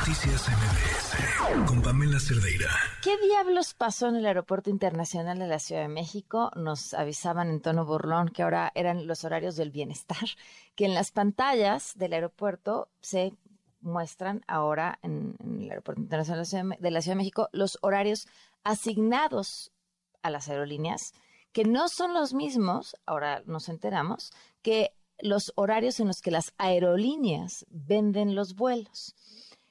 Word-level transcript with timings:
Noticias 0.00 0.48
MBS 0.48 1.66
con 1.66 1.82
Pamela 1.82 2.18
Cerdeira. 2.18 2.70
¿Qué 3.02 3.18
diablos 3.18 3.74
pasó 3.74 4.08
en 4.08 4.16
el 4.16 4.24
Aeropuerto 4.24 4.70
Internacional 4.70 5.38
de 5.38 5.46
la 5.46 5.58
Ciudad 5.58 5.82
de 5.82 5.88
México? 5.88 6.50
Nos 6.56 6.94
avisaban 6.94 7.50
en 7.50 7.60
tono 7.60 7.84
burlón 7.84 8.30
que 8.30 8.42
ahora 8.42 8.72
eran 8.74 9.06
los 9.06 9.24
horarios 9.24 9.56
del 9.56 9.70
bienestar, 9.70 10.16
que 10.74 10.86
en 10.86 10.94
las 10.94 11.10
pantallas 11.10 11.92
del 11.96 12.14
aeropuerto 12.14 12.88
se 13.02 13.34
muestran 13.82 14.42
ahora 14.48 14.98
en, 15.02 15.36
el 15.60 15.68
Aeropuerto 15.68 16.00
Internacional 16.00 16.78
de 16.80 16.90
la 16.90 17.02
Ciudad 17.02 17.16
de 17.16 17.22
México 17.22 17.50
los 17.52 17.76
horarios 17.82 18.26
asignados 18.64 19.70
a 20.22 20.30
las 20.30 20.48
aerolíneas, 20.48 21.12
que 21.52 21.64
no 21.64 21.90
son 21.90 22.14
los 22.14 22.32
mismos, 22.32 22.96
ahora 23.04 23.42
nos 23.44 23.68
enteramos, 23.68 24.32
que 24.62 24.94
los 25.18 25.52
horarios 25.56 26.00
en 26.00 26.06
los 26.06 26.22
que 26.22 26.30
las 26.30 26.54
aerolíneas 26.56 27.66
venden 27.68 28.34
los 28.34 28.54
vuelos. 28.54 29.14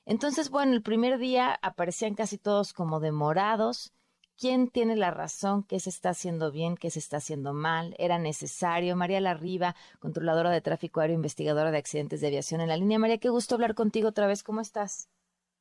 Entonces, 0.09 0.49
bueno, 0.49 0.73
el 0.73 0.81
primer 0.81 1.19
día 1.19 1.59
aparecían 1.61 2.15
casi 2.15 2.39
todos 2.39 2.73
como 2.73 2.99
demorados. 2.99 3.93
¿Quién 4.39 4.67
tiene 4.67 4.95
la 4.95 5.11
razón? 5.11 5.61
¿Qué 5.61 5.79
se 5.79 5.91
está 5.91 6.09
haciendo 6.09 6.51
bien? 6.51 6.77
¿Qué 6.77 6.89
se 6.89 6.97
está 6.97 7.17
haciendo 7.17 7.53
mal? 7.53 7.93
¿Era 7.99 8.17
necesario? 8.17 8.95
María 8.95 9.21
Larriba, 9.21 9.75
controladora 9.99 10.49
de 10.49 10.61
tráfico 10.61 10.99
aéreo, 10.99 11.15
investigadora 11.15 11.69
de 11.69 11.77
accidentes 11.77 12.21
de 12.21 12.27
aviación 12.27 12.59
en 12.59 12.69
la 12.69 12.77
línea. 12.77 12.97
María, 12.97 13.19
qué 13.19 13.29
gusto 13.29 13.53
hablar 13.53 13.75
contigo 13.75 14.09
otra 14.09 14.25
vez. 14.25 14.41
¿Cómo 14.41 14.61
estás? 14.61 15.09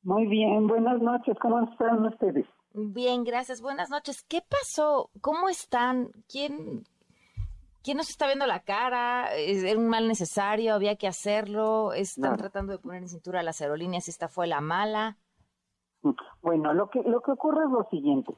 Muy 0.01 0.25
bien, 0.25 0.65
buenas 0.65 0.99
noches. 0.99 1.37
¿Cómo 1.39 1.61
están 1.69 2.03
ustedes? 2.07 2.47
Bien, 2.73 3.23
gracias. 3.23 3.61
Buenas 3.61 3.91
noches. 3.91 4.23
¿Qué 4.23 4.41
pasó? 4.41 5.11
¿Cómo 5.21 5.49
están? 5.49 6.09
¿Quién, 6.27 6.85
¿Quién 7.83 7.97
nos 7.97 8.09
está 8.09 8.25
viendo 8.27 8.45
la 8.45 8.59
cara? 8.59 9.33
¿Era 9.35 9.79
un 9.79 9.87
mal 9.87 10.07
necesario? 10.07 10.73
¿Había 10.73 10.95
que 10.97 11.07
hacerlo? 11.07 11.93
¿Están 11.93 12.37
tratando 12.37 12.73
de 12.73 12.79
poner 12.79 13.01
en 13.03 13.09
cintura 13.09 13.39
a 13.39 13.43
las 13.43 13.61
aerolíneas? 13.61 14.07
¿Esta 14.09 14.27
fue 14.27 14.47
la 14.47 14.61
mala? 14.61 15.17
Bueno, 16.41 16.73
lo 16.73 16.89
que, 16.89 17.01
lo 17.03 17.21
que 17.21 17.31
ocurre 17.31 17.63
es 17.65 17.71
lo 17.71 17.87
siguiente. 17.89 18.33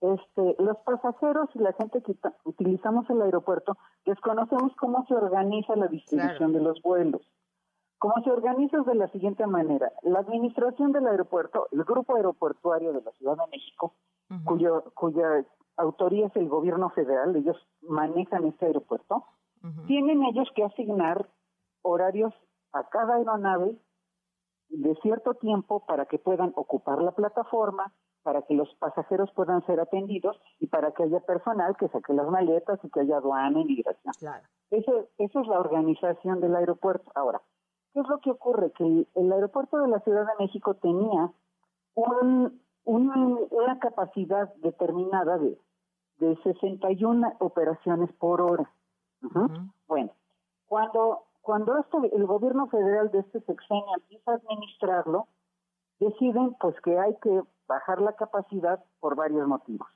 Este, 0.00 0.56
los 0.58 0.78
pasajeros 0.78 1.50
y 1.54 1.58
la 1.58 1.72
gente 1.74 2.02
que 2.02 2.16
utilizamos 2.44 3.08
el 3.10 3.20
aeropuerto 3.20 3.76
desconocemos 4.06 4.72
cómo 4.76 5.04
se 5.06 5.14
organiza 5.14 5.76
la 5.76 5.88
distribución 5.88 6.52
de 6.52 6.60
los 6.60 6.80
vuelos. 6.82 7.22
Cómo 7.98 8.14
se 8.24 8.30
organiza 8.30 8.78
es 8.78 8.86
de 8.86 8.94
la 8.94 9.08
siguiente 9.08 9.46
manera. 9.46 9.92
La 10.02 10.20
administración 10.20 10.92
del 10.92 11.06
aeropuerto, 11.06 11.68
el 11.70 11.84
grupo 11.84 12.16
aeroportuario 12.16 12.94
de 12.94 13.02
la 13.02 13.10
Ciudad 13.12 13.36
de 13.36 13.50
México, 13.50 13.94
cuyo, 14.46 14.84
cuya 14.94 15.44
autoría 15.80 16.26
es 16.26 16.36
el 16.36 16.48
gobierno 16.48 16.90
federal, 16.90 17.34
ellos 17.36 17.56
manejan 17.82 18.44
ese 18.44 18.66
aeropuerto, 18.66 19.24
tienen 19.86 20.22
ellos 20.24 20.48
que 20.54 20.64
asignar 20.64 21.28
horarios 21.82 22.32
a 22.72 22.88
cada 22.88 23.16
aeronave 23.16 23.76
de 24.70 24.94
cierto 25.02 25.34
tiempo 25.34 25.84
para 25.86 26.06
que 26.06 26.18
puedan 26.18 26.52
ocupar 26.56 27.02
la 27.02 27.12
plataforma, 27.12 27.92
para 28.22 28.42
que 28.42 28.54
los 28.54 28.72
pasajeros 28.76 29.30
puedan 29.32 29.64
ser 29.66 29.80
atendidos 29.80 30.40
y 30.58 30.66
para 30.68 30.92
que 30.92 31.02
haya 31.02 31.20
personal 31.20 31.76
que 31.76 31.88
saque 31.88 32.12
las 32.12 32.28
maletas 32.28 32.78
y 32.82 32.90
que 32.90 33.00
haya 33.00 33.16
aduana 33.16 33.60
y 33.60 33.64
migración. 33.64 34.14
Claro. 34.18 34.46
Eso, 34.70 35.08
eso 35.18 35.40
es 35.40 35.48
la 35.48 35.58
organización 35.58 36.40
del 36.40 36.54
aeropuerto. 36.54 37.10
Ahora, 37.14 37.42
¿qué 37.92 38.00
es 38.00 38.08
lo 38.08 38.18
que 38.20 38.30
ocurre? 38.30 38.72
Que 38.72 39.06
el 39.14 39.32
aeropuerto 39.32 39.78
de 39.78 39.88
la 39.88 40.00
Ciudad 40.00 40.26
de 40.26 40.44
México 40.44 40.74
tenía 40.74 41.32
un, 41.94 42.60
una 42.84 43.78
capacidad 43.80 44.54
determinada 44.56 45.38
de 45.38 45.58
de 46.20 46.36
61 46.42 47.34
operaciones 47.40 48.12
por 48.12 48.40
hora. 48.40 48.70
Bueno, 49.88 50.12
cuando 50.66 51.24
cuando 51.42 51.78
esto, 51.78 52.02
el 52.04 52.26
gobierno 52.26 52.68
federal 52.68 53.10
de 53.10 53.20
este 53.20 53.40
sexenio 53.40 53.94
empieza 53.96 54.32
a 54.32 54.34
administrarlo, 54.34 55.26
deciden 55.98 56.54
pues 56.60 56.78
que 56.82 56.98
hay 56.98 57.16
que 57.16 57.42
bajar 57.66 58.00
la 58.00 58.12
capacidad 58.12 58.84
por 59.00 59.16
varios 59.16 59.48
motivos. 59.48 59.88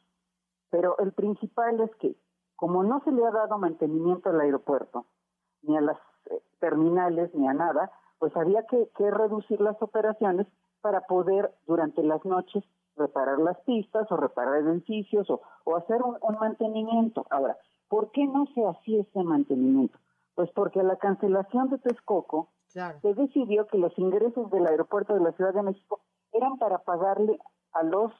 Pero 0.70 0.98
el 0.98 1.12
principal 1.12 1.80
es 1.80 1.94
que 1.96 2.16
como 2.56 2.82
no 2.82 3.02
se 3.04 3.12
le 3.12 3.24
ha 3.26 3.30
dado 3.30 3.58
mantenimiento 3.58 4.30
al 4.30 4.40
aeropuerto, 4.40 5.06
ni 5.62 5.76
a 5.76 5.80
las 5.80 5.98
eh, 6.30 6.40
terminales, 6.60 7.34
ni 7.34 7.46
a 7.46 7.52
nada, 7.52 7.90
pues 8.18 8.34
había 8.36 8.64
que, 8.66 8.88
que 8.96 9.10
reducir 9.10 9.60
las 9.60 9.80
operaciones 9.82 10.46
para 10.80 11.02
poder 11.02 11.52
durante 11.66 12.02
las 12.02 12.24
noches 12.24 12.64
reparar 12.96 13.38
las 13.38 13.58
pistas 13.60 14.10
o 14.10 14.16
reparar 14.16 14.56
edificios 14.56 15.28
o, 15.30 15.40
o 15.64 15.76
hacer 15.76 16.02
un, 16.02 16.18
mantenimiento. 16.38 17.26
Ahora, 17.30 17.56
¿por 17.88 18.10
qué 18.10 18.26
no 18.26 18.46
se 18.54 18.64
hacía 18.66 19.02
ese 19.02 19.22
mantenimiento? 19.22 19.98
Pues 20.34 20.50
porque 20.52 20.80
a 20.80 20.84
la 20.84 20.96
cancelación 20.96 21.70
de 21.70 21.78
Texcoco 21.78 22.50
se 22.66 23.14
decidió 23.14 23.66
que 23.68 23.78
los 23.78 23.96
ingresos 23.98 24.50
del 24.50 24.66
aeropuerto 24.66 25.14
de 25.14 25.20
la 25.20 25.32
Ciudad 25.32 25.54
de 25.54 25.62
México 25.62 26.00
eran 26.32 26.58
para 26.58 26.78
pagarle 26.78 27.38
a 27.72 27.84
los 27.84 28.12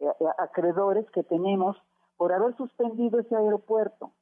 eh, 0.00 0.06
acreedores 0.38 1.10
que 1.10 1.22
tenemos 1.22 1.76
por 2.18 2.32
haber 2.32 2.54
suspendido 2.56 3.18
ese 3.18 3.34
aeropuerto. 3.34 4.12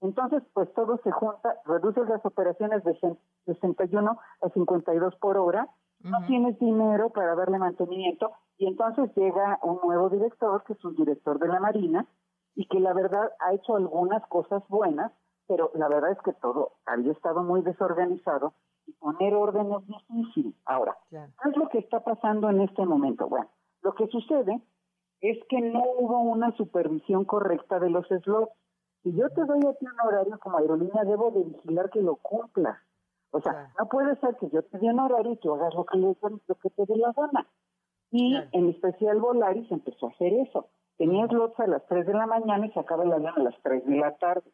Entonces, 0.00 0.42
pues 0.54 0.72
todo 0.74 0.98
se 1.02 1.10
junta, 1.10 1.56
reduce 1.64 2.04
las 2.04 2.24
operaciones 2.24 2.84
de 2.84 3.18
61 3.46 4.18
a 4.40 4.48
52 4.50 5.16
por 5.16 5.36
hora, 5.36 5.68
no 6.00 6.26
tienes 6.26 6.58
dinero 6.58 7.10
para 7.10 7.34
darle 7.34 7.58
mantenimiento 7.58 8.32
y 8.58 8.66
entonces 8.66 9.14
llega 9.14 9.58
un 9.62 9.80
nuevo 9.84 10.08
director, 10.08 10.64
que 10.64 10.72
es 10.72 10.84
un 10.84 10.94
director 10.94 11.38
de 11.38 11.48
la 11.48 11.60
Marina, 11.60 12.06
y 12.54 12.66
que 12.66 12.80
la 12.80 12.94
verdad 12.94 13.32
ha 13.40 13.52
hecho 13.52 13.76
algunas 13.76 14.26
cosas 14.28 14.62
buenas, 14.68 15.12
pero 15.46 15.70
la 15.74 15.88
verdad 15.88 16.12
es 16.12 16.18
que 16.22 16.32
todo 16.32 16.72
había 16.86 17.12
estado 17.12 17.42
muy 17.42 17.62
desorganizado 17.62 18.54
y 18.86 18.92
poner 18.92 19.34
orden 19.34 19.72
es 19.72 19.86
difícil. 19.86 20.56
Ahora, 20.64 20.96
¿qué 21.10 21.18
es 21.50 21.56
lo 21.56 21.68
que 21.68 21.78
está 21.78 22.00
pasando 22.00 22.48
en 22.48 22.62
este 22.62 22.84
momento? 22.86 23.28
Bueno, 23.28 23.48
lo 23.82 23.94
que 23.94 24.06
sucede 24.08 24.62
es 25.20 25.38
que 25.48 25.60
no 25.60 25.82
hubo 25.98 26.20
una 26.20 26.56
supervisión 26.56 27.24
correcta 27.24 27.78
de 27.78 27.90
los 27.90 28.06
slots. 28.06 28.52
Si 29.02 29.12
yo 29.14 29.28
te 29.30 29.44
doy 29.44 29.60
a 29.66 29.74
ti 29.74 29.86
un 29.86 30.08
horario 30.08 30.38
como 30.40 30.58
aerolínea, 30.58 31.04
debo 31.04 31.30
de 31.30 31.44
vigilar 31.44 31.90
que 31.90 32.00
lo 32.00 32.16
cumplas. 32.16 32.78
O 33.32 33.40
sea, 33.40 33.70
no 33.78 33.86
puede 33.86 34.16
ser 34.16 34.36
que 34.36 34.48
yo 34.48 34.62
te 34.62 34.78
dé 34.78 34.86
un 34.88 35.00
horario 35.00 35.32
y 35.32 35.36
tú 35.36 35.52
hagas 35.52 35.74
lo 35.74 35.84
que, 35.84 35.98
lo 35.98 36.54
que 36.54 36.70
te 36.70 36.86
dé 36.86 36.96
la 36.96 37.12
gana. 37.12 37.46
Y 38.16 38.34
en 38.52 38.70
especial 38.70 39.20
Volaris 39.20 39.70
empezó 39.70 40.06
a 40.06 40.10
hacer 40.10 40.32
eso. 40.32 40.70
Tenía 40.96 41.26
slots 41.26 41.60
a 41.60 41.66
las 41.66 41.86
3 41.86 42.06
de 42.06 42.14
la 42.14 42.26
mañana 42.26 42.66
y 42.66 42.72
se 42.72 42.80
acaba 42.80 43.04
el 43.04 43.12
avión 43.12 43.34
a 43.36 43.42
las 43.42 43.54
3 43.62 43.84
de 43.84 43.96
la 43.96 44.16
tarde. 44.16 44.50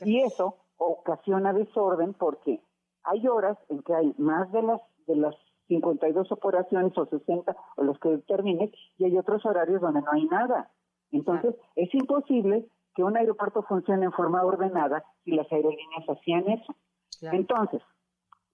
Y 0.00 0.20
eso 0.22 0.56
ocasiona 0.76 1.52
desorden 1.52 2.14
porque 2.14 2.60
hay 3.04 3.28
horas 3.28 3.56
en 3.68 3.80
que 3.82 3.94
hay 3.94 4.12
más 4.18 4.50
de 4.50 4.62
las 4.62 4.80
de 5.06 5.14
las 5.14 5.36
52 5.68 6.32
operaciones 6.32 6.98
o 6.98 7.06
60 7.06 7.56
o 7.76 7.82
los 7.84 7.98
que 8.00 8.08
determines 8.08 8.72
y 8.98 9.04
hay 9.04 9.16
otros 9.18 9.46
horarios 9.46 9.80
donde 9.80 10.00
no 10.00 10.10
hay 10.10 10.24
nada. 10.26 10.70
Entonces, 11.12 11.54
es 11.76 11.94
imposible 11.94 12.66
que 12.96 13.04
un 13.04 13.16
aeropuerto 13.16 13.62
funcione 13.62 14.06
en 14.06 14.12
forma 14.12 14.42
ordenada 14.42 15.04
si 15.24 15.30
las 15.30 15.50
aerolíneas 15.52 16.08
hacían 16.08 16.48
eso. 16.48 16.74
Entonces, 17.20 17.82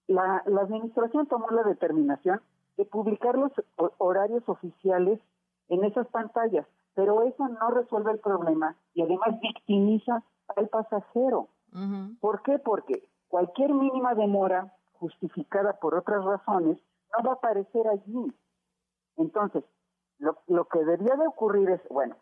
la, 0.05 0.43
la 0.45 0.61
administración 0.61 1.25
tomó 1.25 1.49
la 1.49 1.63
determinación 1.63 2.41
de 2.81 2.85
publicar 2.85 3.37
los 3.37 3.51
horarios 3.99 4.41
oficiales 4.47 5.19
en 5.69 5.83
esas 5.83 6.07
pantallas, 6.07 6.65
pero 6.95 7.21
eso 7.21 7.47
no 7.47 7.69
resuelve 7.69 8.11
el 8.11 8.19
problema 8.19 8.75
y 8.95 9.03
además 9.03 9.39
victimiza 9.39 10.23
al 10.55 10.67
pasajero. 10.67 11.47
¿Por 12.19 12.41
qué? 12.41 12.57
Porque 12.57 13.07
cualquier 13.27 13.71
mínima 13.71 14.15
demora 14.15 14.73
justificada 14.93 15.73
por 15.79 15.93
otras 15.93 16.25
razones 16.25 16.79
no 17.15 17.23
va 17.23 17.33
a 17.33 17.35
aparecer 17.35 17.87
allí. 17.87 18.33
Entonces, 19.17 19.63
lo, 20.17 20.37
lo 20.47 20.65
que 20.65 20.79
debería 20.79 21.15
de 21.15 21.27
ocurrir 21.27 21.69
es, 21.69 21.81
bueno, 21.89 22.15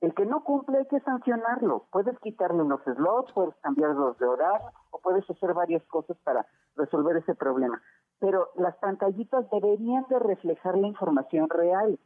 el 0.00 0.14
que 0.14 0.26
no 0.26 0.44
cumple 0.44 0.78
hay 0.78 0.86
que 0.86 1.00
sancionarlo. 1.00 1.86
Puedes 1.90 2.16
quitarle 2.20 2.62
unos 2.62 2.82
slots, 2.84 3.32
puedes 3.32 3.56
cambiarlos 3.56 4.16
de 4.18 4.26
horario 4.26 4.70
o 4.92 5.00
puedes 5.00 5.28
hacer 5.28 5.54
varias 5.54 5.84
cosas 5.86 6.16
para 6.22 6.46
resolver 6.76 7.16
ese 7.16 7.34
problema 7.34 7.82
pero 8.20 8.50
las 8.56 8.76
pantallitas 8.76 9.48
deberían 9.50 10.04
de 10.08 10.18
reflejar 10.18 10.76
la 10.76 10.88
información 10.88 11.48
real. 11.48 11.98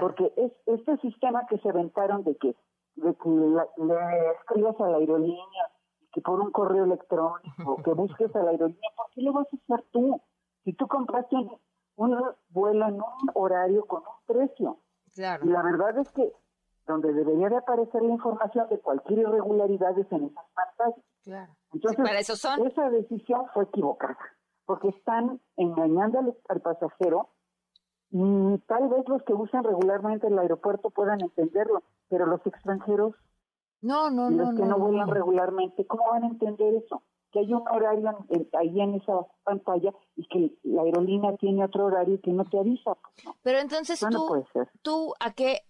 Porque 0.00 0.32
es 0.36 0.52
este 0.66 0.96
sistema 0.98 1.46
que 1.46 1.58
se 1.58 1.68
aventaron 1.68 2.24
de 2.24 2.36
que, 2.36 2.56
de 2.94 3.14
que 3.14 3.28
le 3.28 4.30
escribas 4.40 4.80
a 4.80 4.88
la 4.88 4.96
aerolínea, 4.96 5.70
que 6.12 6.22
por 6.22 6.40
un 6.40 6.52
correo 6.52 6.84
electrónico, 6.84 7.82
que 7.84 7.92
busques 7.94 8.34
a 8.34 8.42
la 8.42 8.52
aerolínea, 8.52 8.90
¿por 8.96 9.10
qué 9.10 9.20
lo 9.20 9.32
vas 9.34 9.46
a 9.52 9.56
hacer 9.56 9.84
tú? 9.90 10.22
Si 10.64 10.72
tú 10.72 10.88
compraste 10.88 11.36
un, 11.96 12.24
vuelo 12.48 12.88
en 12.88 12.94
un 12.94 13.30
horario 13.34 13.84
con 13.84 14.00
un 14.00 14.26
precio. 14.26 14.78
Claro. 15.12 15.44
Y 15.44 15.48
la 15.50 15.62
verdad 15.62 15.98
es 15.98 16.10
que 16.12 16.32
donde 16.86 17.12
debería 17.12 17.50
de 17.50 17.56
aparecer 17.56 18.02
la 18.02 18.12
información 18.12 18.68
de 18.70 18.78
cualquier 18.78 19.20
irregularidad 19.20 19.98
es 19.98 20.10
en 20.12 20.24
esas 20.24 20.44
pantallas. 20.54 21.04
Claro. 21.24 21.52
Entonces, 21.72 22.30
esa 22.30 22.90
decisión 22.90 23.46
fue 23.52 23.64
equivocada 23.64 24.18
porque 24.66 24.88
están 24.88 25.40
engañando 25.56 26.36
al, 26.48 26.60
pasajero 26.60 27.28
y 28.10 28.58
tal 28.66 28.88
vez 28.88 29.08
los 29.08 29.22
que 29.24 29.34
usan 29.34 29.64
regularmente 29.64 30.28
el 30.28 30.38
aeropuerto 30.38 30.90
puedan 30.90 31.20
entenderlo, 31.20 31.82
pero 32.08 32.26
los 32.26 32.44
extranjeros 32.46 33.14
no, 33.80 34.10
no, 34.10 34.30
los 34.30 34.52
no, 34.52 34.56
que 34.56 34.64
no, 34.64 34.78
vuelan 34.78 35.08
regularmente, 35.08 35.86
¿cómo 35.86 36.04
van 36.10 36.24
a 36.24 36.28
entender 36.28 36.74
eso? 36.74 37.02
que 37.34 37.40
hay 37.40 37.52
un 37.52 37.66
horario 37.66 38.16
ahí 38.52 38.80
en 38.80 38.94
esa 38.94 39.26
pantalla 39.42 39.92
y 40.14 40.24
que 40.28 40.56
la 40.62 40.82
aerolínea 40.82 41.36
tiene 41.36 41.64
otro 41.64 41.86
horario 41.86 42.20
que 42.22 42.30
no 42.30 42.44
te 42.44 42.60
avisa. 42.60 42.94
Pues, 42.94 43.36
Pero 43.42 43.58
entonces 43.58 43.98
tú, 44.08 44.44
tú, 44.82 45.14
¿a 45.18 45.32
qué, 45.32 45.62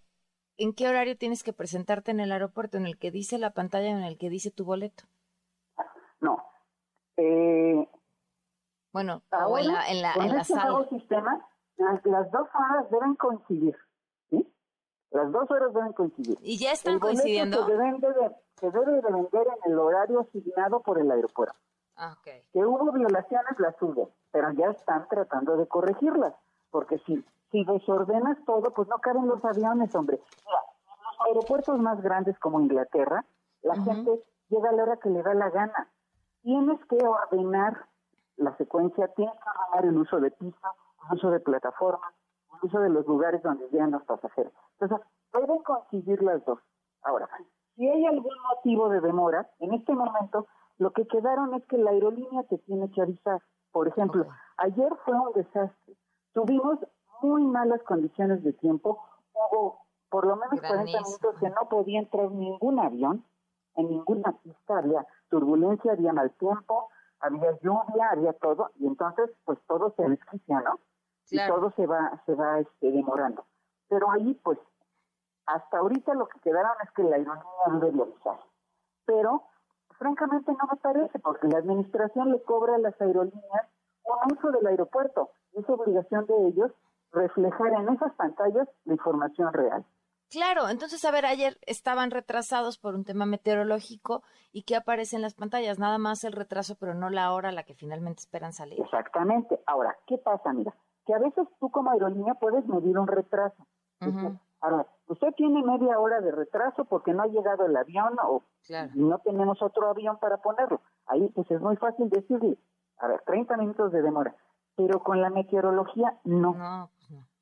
en 0.57 0.73
qué 0.73 0.87
horario 0.87 1.17
tienes 1.17 1.41
que 1.41 1.53
presentarte 1.53 2.11
en 2.11 2.19
el 2.19 2.31
aeropuerto? 2.31 2.77
¿En 2.77 2.85
el 2.85 2.99
que 2.99 3.09
dice 3.09 3.39
la 3.39 3.49
pantalla 3.49 3.89
en 3.89 4.03
el 4.03 4.19
que 4.19 4.29
dice 4.29 4.51
tu 4.51 4.63
boleto? 4.63 5.05
No. 6.21 6.37
Eh, 7.17 7.89
bueno, 9.03 9.21
en 9.31 9.67
la, 9.67 9.89
en 9.89 10.01
la, 10.01 10.13
en 10.13 10.35
la 10.35 10.41
este 10.41 10.55
nuevo 10.55 10.87
sistema, 10.89 11.45
las, 11.77 12.05
las, 12.05 12.31
dos 12.31 12.47
horas 12.53 12.89
deben 12.89 13.15
coincidir. 13.15 13.75
¿sí? 14.29 14.47
Las 15.11 15.31
dos 15.31 15.49
horas 15.51 15.73
deben 15.73 15.93
coincidir. 15.93 16.37
¿Y 16.41 16.57
ya 16.57 16.71
están 16.71 16.99
coincidiendo? 16.99 17.65
Se, 17.65 17.73
de, 17.73 18.35
se 18.55 18.71
debe 18.71 19.01
de 19.01 19.11
vender 19.11 19.47
en 19.47 19.71
el 19.71 19.79
horario 19.79 20.21
asignado 20.21 20.81
por 20.81 20.99
el 20.99 21.11
aeropuerto. 21.11 21.57
Ah, 21.97 22.15
okay. 22.19 22.43
Que 22.51 22.59
hubo 22.59 22.91
violaciones, 22.91 23.57
las 23.59 23.81
hubo, 23.81 24.11
pero 24.31 24.51
ya 24.51 24.67
están 24.67 25.07
tratando 25.07 25.57
de 25.57 25.67
corregirlas. 25.67 26.33
Porque 26.69 26.97
si, 27.05 27.23
si 27.51 27.63
desordenas 27.63 28.37
todo, 28.45 28.71
pues 28.73 28.87
no 28.89 28.97
caben 28.99 29.27
los 29.27 29.43
aviones, 29.45 29.95
hombre. 29.95 30.19
Mira, 30.45 30.59
en 30.83 31.03
los 31.03 31.27
aeropuertos 31.27 31.79
más 31.79 32.01
grandes 32.01 32.37
como 32.39 32.59
Inglaterra, 32.59 33.25
la 33.61 33.75
gente 33.75 34.23
llega 34.49 34.69
a 34.69 34.73
la 34.73 34.83
hora 34.83 34.97
que 34.97 35.09
le 35.09 35.23
da 35.23 35.33
la 35.33 35.49
gana. 35.49 35.89
Tienes 36.41 36.79
que 36.85 36.97
ordenar 36.97 37.87
la 38.37 38.55
secuencia, 38.57 39.07
tienes 39.09 39.35
que 39.35 39.49
ordenar 39.49 39.85
el 39.85 39.97
uso 39.97 40.19
de 40.19 40.31
pista, 40.31 40.73
el 41.09 41.17
uso 41.17 41.31
de 41.31 41.39
plataformas, 41.39 42.13
el 42.53 42.67
uso 42.67 42.79
de 42.79 42.89
los 42.89 43.05
lugares 43.07 43.41
donde 43.43 43.67
llegan 43.69 43.91
los 43.91 44.03
pasajeros. 44.03 44.53
Entonces, 44.79 45.07
pueden 45.31 45.63
coincidir 45.63 46.21
las 46.21 46.43
dos. 46.45 46.59
Ahora, 47.03 47.29
si 47.75 47.87
hay 47.87 48.05
algún 48.05 48.35
motivo 48.49 48.89
de 48.89 49.01
demora, 49.01 49.49
en 49.59 49.73
este 49.73 49.93
momento 49.93 50.47
lo 50.77 50.91
que 50.91 51.07
quedaron 51.07 51.53
es 51.53 51.65
que 51.67 51.77
la 51.77 51.91
aerolínea 51.91 52.43
te 52.43 52.57
tiene 52.59 52.89
que 52.91 53.01
avisar. 53.01 53.41
Por 53.71 53.87
ejemplo, 53.87 54.25
ayer 54.57 54.89
fue 55.05 55.13
un 55.13 55.33
desastre. 55.33 55.95
Tuvimos 56.33 56.79
muy 57.21 57.43
malas 57.45 57.81
condiciones 57.83 58.43
de 58.43 58.53
tiempo. 58.53 59.03
Hubo 59.33 59.85
por 60.09 60.25
lo 60.25 60.35
menos 60.35 60.59
40 60.61 60.83
minutos 60.85 61.35
que 61.39 61.49
no 61.49 61.69
podía 61.69 61.99
entrar 61.99 62.31
ningún 62.31 62.79
avión 62.79 63.25
en 63.75 63.89
ninguna 63.89 64.33
pista. 64.43 64.77
Había 64.77 65.05
turbulencia, 65.29 65.93
había 65.93 66.13
mal 66.13 66.31
tiempo, 66.31 66.89
había 67.25 67.51
lluvia, 67.61 68.09
había 68.11 68.33
todo. 68.33 68.71
Y 68.75 68.87
entonces, 68.87 69.29
pues 69.45 69.59
todo 69.67 69.93
se 69.95 70.07
desquicia, 70.09 70.61
¿no? 70.61 70.79
Y 71.29 71.39
todo 71.47 71.71
se 71.75 71.85
va, 71.85 72.21
se 72.25 72.35
va 72.35 72.59
este, 72.59 72.91
demorando. 72.91 73.45
Pero 73.89 74.11
ahí, 74.11 74.33
pues, 74.43 74.59
hasta 75.45 75.77
ahorita 75.79 76.13
lo 76.13 76.27
que 76.27 76.39
quedaron 76.39 76.73
es 76.83 76.91
que 76.91 77.03
la 77.03 77.15
aerolínea 77.15 77.79
debe 77.81 78.03
avisar. 78.03 78.39
Pero, 79.05 79.43
francamente, 79.97 80.51
no 80.51 80.67
me 80.71 80.77
parece, 80.77 81.19
porque 81.19 81.47
la 81.47 81.59
administración 81.59 82.31
le 82.31 82.41
cobra 82.43 82.75
a 82.75 82.79
las 82.79 82.99
aerolíneas 83.01 83.67
un 84.03 84.37
uso 84.37 84.51
del 84.51 84.67
aeropuerto. 84.67 85.31
Es 85.53 85.67
obligación 85.69 86.25
de 86.25 86.47
ellos 86.47 86.71
reflejar 87.11 87.73
en 87.73 87.89
esas 87.89 88.13
pantallas 88.13 88.67
la 88.85 88.93
información 88.93 89.51
real. 89.53 89.85
Claro, 90.29 90.69
entonces, 90.69 91.03
a 91.05 91.11
ver, 91.11 91.25
ayer 91.25 91.57
estaban 91.65 92.11
retrasados 92.11 92.77
por 92.77 92.95
un 92.95 93.05
tema 93.05 93.25
meteorológico 93.25 94.23
y 94.51 94.63
¿qué 94.63 94.75
aparece 94.75 95.15
en 95.15 95.21
las 95.21 95.33
pantallas? 95.33 95.79
Nada 95.79 95.97
más 95.97 96.23
el 96.23 96.33
retraso, 96.33 96.75
pero 96.79 96.93
no 96.93 97.09
la 97.09 97.31
hora 97.31 97.49
a 97.49 97.51
la 97.51 97.63
que 97.63 97.75
finalmente 97.75 98.21
esperan 98.21 98.53
salir. 98.53 98.81
Exactamente. 98.81 99.61
Ahora, 99.65 99.95
¿qué 100.07 100.17
pasa? 100.17 100.51
Mira, 100.53 100.73
que 101.05 101.13
a 101.13 101.19
veces 101.19 101.47
tú 101.59 101.69
como 101.69 101.91
aerolínea 101.91 102.33
puedes 102.35 102.65
medir 102.67 102.97
un 102.97 103.07
retraso. 103.07 103.65
Ahora, 104.61 104.87
usted 105.07 105.31
tiene 105.35 105.61
media 105.63 105.99
hora 105.99 106.21
de 106.21 106.31
retraso 106.31 106.85
porque 106.85 107.13
no 107.13 107.23
ha 107.23 107.27
llegado 107.27 107.65
el 107.65 107.75
avión 107.75 108.17
o 108.23 108.43
no 108.95 109.19
tenemos 109.19 109.61
otro 109.61 109.89
avión 109.89 110.17
para 110.19 110.37
ponerlo. 110.37 110.81
Ahí 111.05 111.29
pues 111.29 111.49
es 111.51 111.61
muy 111.61 111.75
fácil 111.77 112.09
decirle, 112.09 112.57
a 112.97 113.07
ver, 113.07 113.21
30 113.25 113.57
minutos 113.57 113.91
de 113.91 114.01
demora. 114.01 114.35
Pero 114.75 115.01
con 115.01 115.21
la 115.21 115.29
meteorología 115.29 116.19
no. 116.23 116.53
No. 116.53 116.89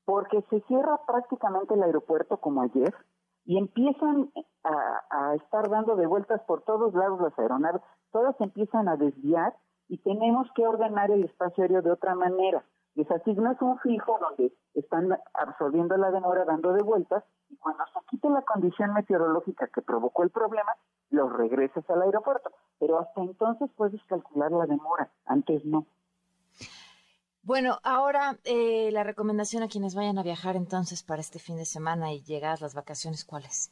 Porque 0.06 0.42
se 0.50 0.62
cierra 0.62 1.00
prácticamente 1.06 1.74
el 1.74 1.84
aeropuerto 1.84 2.38
como 2.38 2.62
ayer 2.62 2.94
y 3.46 3.58
empiezan 3.58 4.32
a, 4.64 5.02
a 5.10 5.36
estar 5.36 5.70
dando 5.70 5.96
de 5.96 6.08
vueltas 6.08 6.42
por 6.44 6.64
todos 6.64 6.94
lados 6.94 7.22
las 7.22 7.38
aeronaves. 7.38 7.82
Todas 8.12 8.40
empiezan 8.40 8.88
a 8.88 8.98
desviar 8.98 9.56
y 9.88 9.98
tenemos 10.00 10.48
que 10.56 10.66
ordenar 10.66 11.12
el 11.12 11.24
espacio 11.24 11.64
aéreo 11.64 11.82
de 11.82 11.92
otra 11.92 12.16
manera 12.16 12.64
les 12.96 13.10
asignas 13.10 13.60
un 13.62 13.80
fijo 13.80 14.18
donde 14.20 14.54
están 14.74 15.18
absorbiendo 15.34 15.98
la 15.98 16.12
demora, 16.12 16.46
dando 16.46 16.74
de 16.74 16.84
vueltas, 16.84 17.24
y 17.50 17.58
cuando 17.58 17.84
se 17.94 18.00
quite 18.10 18.30
la 18.30 18.44
condición 18.44 18.94
meteorológica 18.94 19.68
que 19.68 19.82
provocó 19.82 20.24
el 20.24 20.30
problema, 20.30 20.76
los 21.10 21.32
regresas 21.34 21.88
al 21.90 22.04
aeropuerto. 22.04 22.52
Pero 22.80 23.00
hasta 23.00 23.22
entonces 23.22 23.70
puedes 23.76 24.04
calcular 24.06 24.52
la 24.52 24.66
demora, 24.66 25.12
antes 25.26 25.66
no. 25.66 25.86
Bueno, 27.44 27.80
ahora 27.84 28.38
eh, 28.46 28.90
la 28.94 29.04
recomendación 29.04 29.64
a 29.64 29.68
quienes 29.68 29.96
vayan 29.96 30.18
a 30.18 30.24
viajar 30.24 30.56
entonces 30.56 31.04
para 31.04 31.20
este 31.20 31.40
fin 31.40 31.58
de 31.58 31.66
semana 31.66 32.14
y 32.14 32.24
llegadas 32.24 32.62
las 32.62 32.74
vacaciones, 32.74 33.26
¿cuál 33.26 33.44
es? 33.44 33.70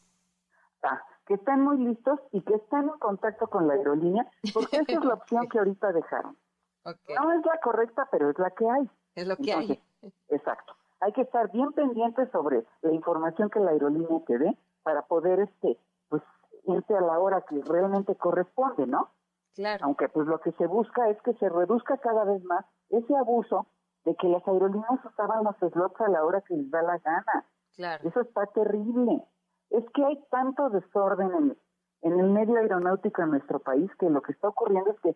Ah, 0.83 1.01
que 1.25 1.35
estén 1.35 1.61
muy 1.61 1.77
listos 1.77 2.19
y 2.33 2.41
que 2.41 2.55
estén 2.55 2.81
en 2.81 2.99
contacto 2.99 3.47
con 3.47 3.69
la 3.69 3.75
aerolínea, 3.75 4.29
porque 4.53 4.77
esa 4.77 4.91
es 4.91 5.05
la 5.05 5.13
opción 5.13 5.47
que 5.47 5.59
ahorita 5.59 5.93
dejaron. 5.93 6.37
No 6.83 7.31
es 7.31 7.45
la 7.45 7.59
correcta, 7.63 8.09
pero 8.11 8.29
es 8.29 8.39
la 8.39 8.51
que 8.51 8.69
hay. 8.69 8.89
Es 9.15 9.27
lo 9.27 9.37
que 9.37 9.53
hay. 9.53 9.81
Exacto. 10.27 10.75
Hay 10.99 11.13
que 11.13 11.21
estar 11.21 11.49
bien 11.51 11.71
pendientes 11.71 12.29
sobre 12.31 12.65
la 12.81 12.91
información 12.91 13.49
que 13.49 13.59
la 13.61 13.71
aerolínea 13.71 14.19
te 14.27 14.37
dé 14.37 14.57
para 14.83 15.03
poder, 15.03 15.39
este, 15.39 15.77
pues, 16.09 16.21
irte 16.65 16.95
a 16.95 17.01
la 17.01 17.19
hora 17.19 17.41
que 17.47 17.61
realmente 17.63 18.15
corresponde, 18.15 18.85
¿no? 18.85 19.11
Claro. 19.55 19.85
Aunque, 19.85 20.09
pues, 20.09 20.27
lo 20.27 20.41
que 20.41 20.51
se 20.53 20.67
busca 20.67 21.09
es 21.09 21.21
que 21.21 21.33
se 21.35 21.47
reduzca 21.47 21.97
cada 21.97 22.25
vez 22.25 22.43
más 22.43 22.65
ese 22.91 23.15
abuso 23.15 23.67
de 24.05 24.15
que 24.15 24.27
las 24.27 24.45
aerolíneas 24.47 25.05
usaban 25.05 25.43
los 25.43 25.55
slots 25.57 26.01
a 26.01 26.09
la 26.09 26.23
hora 26.23 26.41
que 26.41 26.55
les 26.55 26.69
da 26.71 26.81
la 26.81 26.97
gana. 26.99 27.45
Claro. 27.75 28.07
Eso 28.07 28.21
está 28.21 28.45
terrible. 28.47 29.23
Es 29.69 29.85
que 29.93 30.05
hay 30.05 30.23
tanto 30.29 30.69
desorden 30.69 31.31
en, 31.33 31.57
en 32.01 32.19
el 32.19 32.29
medio 32.29 32.57
aeronáutico 32.57 33.21
en 33.21 33.31
nuestro 33.31 33.59
país 33.59 33.89
que 33.99 34.09
lo 34.09 34.21
que 34.21 34.33
está 34.33 34.49
ocurriendo 34.49 34.91
es 34.91 34.99
que 35.01 35.15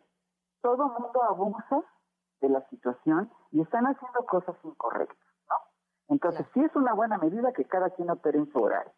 todo 0.62 0.88
mundo 0.88 1.24
abusa 1.24 1.84
de 2.42 2.50
la 2.50 2.68
situación 2.70 3.32
y 3.52 3.62
están 3.62 3.86
haciendo 3.86 4.26
cosas 4.26 4.56
incorrectas, 4.64 5.18
¿no? 5.50 5.56
Entonces, 6.10 6.46
sí 6.54 6.62
es 6.64 6.76
una 6.76 6.94
buena 6.94 7.18
medida 7.18 7.52
que 7.54 7.66
cada 7.66 7.90
quien 7.92 8.10
opere 8.10 8.38
en 8.38 8.52
su 8.52 8.60
horario. 8.60 8.92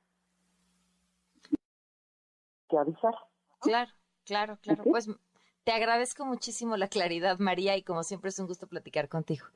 Que 2.70 2.78
avisar. 2.78 3.16
Claro, 3.62 3.92
claro, 4.26 4.58
claro. 4.62 4.84
Pues 4.84 5.10
te 5.68 5.74
agradezco 5.74 6.26
muchísimo 6.26 6.78
la 6.78 6.88
claridad, 6.88 7.40
María, 7.40 7.76
y 7.76 7.84
como 7.84 8.02
siempre 8.02 8.30
es 8.30 8.40
un 8.40 8.48
gusto 8.48 8.68
platicar 8.68 9.10
contigo. 9.10 9.48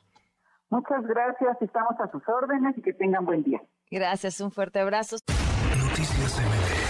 Muchas 0.69 1.07
gracias, 1.07 1.55
estamos 1.61 1.97
a 2.01 2.11
sus 2.11 2.21
órdenes 2.27 2.77
y 2.77 2.81
que 2.81 2.91
tengan 2.91 3.23
buen 3.23 3.43
día. 3.43 3.61
Gracias, 3.89 4.41
un 4.41 4.51
fuerte 4.51 4.81
abrazo. 4.81 5.15
Noticias 5.77 6.80